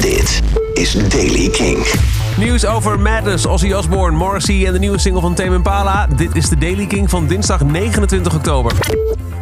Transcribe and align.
Dit 0.00 0.40
is 0.74 0.92
Daily 0.92 1.48
King. 1.48 2.27
Nieuws 2.38 2.66
over 2.66 3.00
Madness, 3.00 3.46
Ozzy 3.46 3.72
Osbourne, 3.72 4.16
Morrissey 4.16 4.66
en 4.66 4.72
de 4.72 4.78
nieuwe 4.78 4.98
single 4.98 5.20
van 5.20 5.34
Tame 5.34 5.54
Impala. 5.54 6.06
Dit 6.16 6.36
is 6.36 6.48
de 6.48 6.58
Daily 6.58 6.86
King 6.86 7.10
van 7.10 7.26
dinsdag 7.26 7.64
29 7.64 8.34
oktober. 8.34 8.72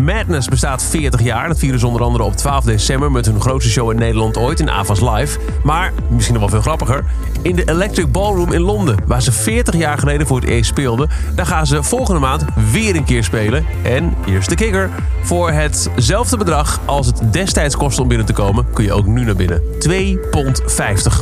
Madness 0.00 0.48
bestaat 0.48 0.82
40 0.82 1.22
jaar. 1.22 1.48
Dat 1.48 1.58
vieren 1.58 1.80
ze 1.80 1.86
onder 1.86 2.02
andere 2.02 2.24
op 2.24 2.36
12 2.36 2.64
december 2.64 3.10
met 3.12 3.26
hun 3.26 3.40
grootste 3.40 3.70
show 3.70 3.90
in 3.90 3.98
Nederland 3.98 4.36
ooit 4.36 4.60
in 4.60 4.70
Avas 4.70 5.00
Live. 5.00 5.38
Maar, 5.62 5.92
misschien 6.08 6.34
nog 6.34 6.50
wel 6.50 6.60
veel 6.60 6.70
grappiger, 6.70 7.04
in 7.42 7.56
de 7.56 7.68
Electric 7.68 8.12
Ballroom 8.12 8.52
in 8.52 8.60
Londen, 8.60 8.96
waar 9.06 9.22
ze 9.22 9.32
40 9.32 9.76
jaar 9.76 9.98
geleden 9.98 10.26
voor 10.26 10.40
het 10.40 10.48
eerst 10.48 10.70
speelden. 10.70 11.08
Daar 11.34 11.46
gaan 11.46 11.66
ze 11.66 11.82
volgende 11.82 12.20
maand 12.20 12.44
weer 12.72 12.96
een 12.96 13.04
keer 13.04 13.24
spelen. 13.24 13.64
En, 13.82 14.14
eerst 14.26 14.48
de 14.48 14.54
kikker, 14.54 14.90
voor 15.22 15.50
hetzelfde 15.50 16.36
bedrag 16.36 16.80
als 16.84 17.06
het 17.06 17.22
destijds 17.30 17.76
kostte 17.76 18.02
om 18.02 18.08
binnen 18.08 18.26
te 18.26 18.32
komen, 18.32 18.66
kun 18.72 18.84
je 18.84 18.92
ook 18.92 19.06
nu 19.06 19.24
naar 19.24 19.36
binnen. 19.36 19.62
2,50 19.88 20.30
pond 20.30 20.62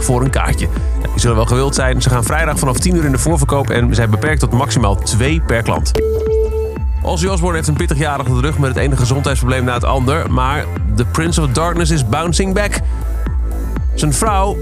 voor 0.00 0.22
een 0.22 0.30
kaartje. 0.30 0.68
Nou, 0.98 1.12
die 1.12 1.20
zullen 1.20 1.36
wel 1.36 1.46
Ze 1.68 2.10
gaan 2.10 2.24
vrijdag 2.24 2.58
vanaf 2.58 2.78
10 2.78 2.96
uur 2.96 3.04
in 3.04 3.12
de 3.12 3.18
voorverkoop 3.18 3.70
en 3.70 3.94
zijn 3.94 4.10
beperkt 4.10 4.40
tot 4.40 4.52
maximaal 4.52 4.94
2 4.94 5.40
per 5.40 5.62
klant. 5.62 5.90
Ozzy 7.02 7.26
Osbourne 7.26 7.56
heeft 7.56 7.68
een 7.68 7.76
pittig 7.76 7.98
jaar 7.98 8.18
achter 8.18 8.34
de 8.34 8.40
rug 8.40 8.58
met 8.58 8.68
het 8.68 8.78
ene 8.78 8.96
gezondheidsprobleem 8.96 9.64
na 9.64 9.74
het 9.74 9.84
ander. 9.84 10.32
Maar 10.32 10.64
The 10.96 11.04
Prince 11.04 11.42
of 11.42 11.48
Darkness 11.48 11.90
is 11.90 12.08
bouncing 12.08 12.54
back. 12.54 12.80
Zijn 13.94 14.12
vrouw, 14.12 14.56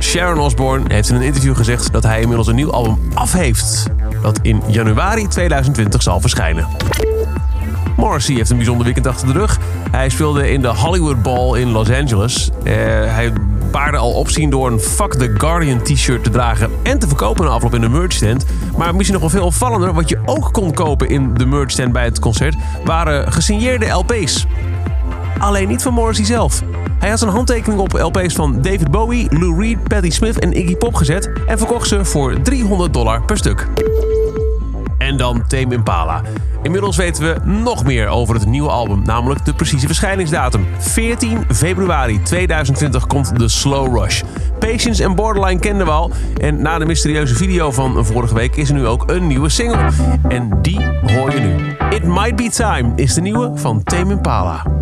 Sharon 0.00 0.38
Osbourne, 0.38 0.94
heeft 0.94 1.08
in 1.08 1.14
een 1.14 1.22
interview 1.22 1.56
gezegd 1.56 1.92
dat 1.92 2.02
hij 2.02 2.20
inmiddels 2.20 2.48
een 2.48 2.54
nieuw 2.54 2.72
album 2.72 2.98
af 3.14 3.32
heeft. 3.32 3.86
Dat 4.22 4.38
in 4.42 4.62
januari 4.66 5.28
2020 5.28 6.02
zal 6.02 6.20
verschijnen. 6.20 6.68
Morrissey 7.96 8.34
heeft 8.34 8.50
een 8.50 8.56
bijzonder 8.56 8.84
weekend 8.84 9.06
achter 9.06 9.26
de 9.26 9.32
rug. 9.32 9.58
Hij 9.90 10.08
speelde 10.08 10.50
in 10.50 10.60
de 10.60 10.68
Hollywood 10.68 11.22
Bowl 11.22 11.58
in 11.58 11.70
Los 11.70 11.90
Angeles. 11.90 12.50
Uh, 12.62 12.72
hij 13.14 13.32
baarde 13.70 13.96
al 13.96 14.12
opzien 14.12 14.50
door 14.50 14.70
een 14.70 14.80
Fuck 14.80 15.14
the 15.14 15.34
Guardian 15.38 15.82
t-shirt 15.82 16.24
te 16.24 16.30
dragen 16.30 16.70
en 16.82 16.98
te 16.98 17.06
verkopen 17.06 17.44
na 17.44 17.50
afloop 17.50 17.74
in 17.74 17.80
de 17.80 17.88
merchstand. 17.88 18.44
Maar 18.76 18.94
misschien 18.94 19.20
nog 19.20 19.30
wel 19.30 19.40
veel 19.40 19.46
opvallender, 19.46 19.92
wat 19.92 20.08
je 20.08 20.18
ook 20.24 20.48
kon 20.52 20.72
kopen 20.72 21.08
in 21.08 21.34
de 21.34 21.46
merchstand 21.46 21.92
bij 21.92 22.04
het 22.04 22.18
concert, 22.18 22.56
waren 22.84 23.32
gesigneerde 23.32 23.86
LP's. 23.86 24.46
Alleen 25.38 25.68
niet 25.68 25.82
van 25.82 25.92
Morrissey 25.92 26.24
zelf. 26.24 26.62
Hij 26.98 27.08
had 27.08 27.18
zijn 27.18 27.30
handtekening 27.30 27.80
op 27.80 27.92
LP's 27.92 28.34
van 28.34 28.62
David 28.62 28.90
Bowie, 28.90 29.38
Lou 29.38 29.60
Reed, 29.60 29.82
Patti 29.82 30.10
Smith 30.10 30.38
en 30.38 30.52
Iggy 30.58 30.76
Pop 30.76 30.94
gezet 30.94 31.30
en 31.46 31.58
verkocht 31.58 31.88
ze 31.88 32.04
voor 32.04 32.42
300 32.42 32.92
dollar 32.92 33.24
per 33.24 33.36
stuk. 33.36 33.68
En 35.00 35.16
dan 35.16 35.46
Tame 35.46 35.74
Impala. 35.74 36.22
Inmiddels 36.62 36.96
weten 36.96 37.22
we 37.22 37.40
nog 37.44 37.84
meer 37.84 38.08
over 38.08 38.34
het 38.34 38.46
nieuwe 38.46 38.68
album, 38.68 39.02
namelijk 39.04 39.44
de 39.44 39.54
precieze 39.54 39.86
verschijningsdatum. 39.86 40.66
14 40.78 41.44
februari 41.52 42.22
2020 42.22 43.06
komt 43.06 43.38
The 43.38 43.48
Slow 43.48 44.02
Rush. 44.02 44.22
Patience 44.58 45.02
en 45.02 45.14
Borderline 45.14 45.60
kenden 45.60 45.86
we 45.86 45.92
al. 45.92 46.10
En 46.40 46.62
na 46.62 46.78
de 46.78 46.86
mysterieuze 46.86 47.34
video 47.34 47.70
van 47.70 48.06
vorige 48.06 48.34
week 48.34 48.56
is 48.56 48.68
er 48.68 48.74
nu 48.74 48.86
ook 48.86 49.10
een 49.10 49.26
nieuwe 49.26 49.48
single. 49.48 49.90
En 50.28 50.58
die 50.62 50.80
hoor 51.02 51.32
je 51.34 51.40
nu. 51.40 51.76
It 51.96 52.04
Might 52.04 52.36
Be 52.36 52.50
Time 52.50 52.92
is 52.96 53.14
de 53.14 53.20
nieuwe 53.20 53.50
van 53.54 53.82
Tame 53.82 54.12
Impala. 54.12 54.79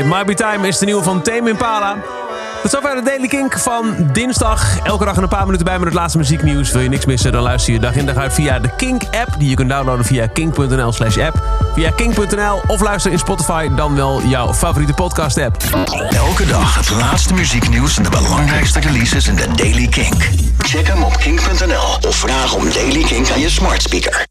It 0.00 0.06
Might 0.06 0.26
Be 0.26 0.34
Time 0.34 0.68
is 0.68 0.78
de 0.78 0.84
nieuwe 0.84 1.02
van 1.02 1.22
Tame 1.22 1.48
Impala. 1.48 1.96
Tot 2.62 2.70
zover 2.70 2.94
de 2.94 3.02
Daily 3.02 3.28
Kink 3.28 3.58
van 3.58 3.94
dinsdag. 4.12 4.78
Elke 4.82 5.04
dag 5.04 5.16
een 5.16 5.28
paar 5.28 5.44
minuten 5.44 5.64
bij 5.64 5.78
met 5.78 5.84
het 5.84 5.94
laatste 5.94 6.18
muzieknieuws. 6.18 6.72
Wil 6.72 6.82
je 6.82 6.88
niks 6.88 7.04
missen, 7.04 7.32
dan 7.32 7.42
luister 7.42 7.72
je 7.72 7.78
dag 7.80 7.94
in 7.94 8.06
dag 8.06 8.16
uit 8.16 8.32
via 8.34 8.58
de 8.58 8.70
Kink-app... 8.76 9.28
die 9.38 9.48
je 9.48 9.54
kunt 9.54 9.68
downloaden 9.68 10.04
via 10.04 10.26
kink.nl 10.26 10.92
slash 10.92 11.18
app. 11.18 11.42
Via 11.74 11.90
kink.nl 11.90 12.60
of 12.66 12.80
luister 12.80 13.12
in 13.12 13.18
Spotify, 13.18 13.68
dan 13.74 13.96
wel 13.96 14.22
jouw 14.22 14.54
favoriete 14.54 14.92
podcast-app. 14.92 15.62
Elke 16.10 16.46
dag 16.46 16.74
het 16.74 16.90
laatste 16.90 17.34
muzieknieuws 17.34 17.96
en 17.96 18.02
de 18.02 18.10
belangrijkste 18.10 18.80
releases 18.80 19.28
in 19.28 19.34
de 19.34 19.46
Daily 19.56 19.88
Kink. 19.88 20.28
Check 20.58 20.86
hem 20.86 21.02
op 21.02 21.16
kink.nl 21.16 22.08
of 22.08 22.16
vraag 22.16 22.54
om 22.54 22.72
Daily 22.72 23.02
Kink 23.02 23.30
aan 23.30 23.40
je 23.40 23.50
smart 23.50 23.82
speaker. 23.82 24.28